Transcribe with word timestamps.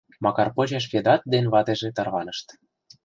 Макар 0.23 0.47
почеш 0.55 0.85
Ведат 0.91 1.21
ден 1.33 1.45
ватыже 1.53 1.89
тарванышт. 1.95 2.47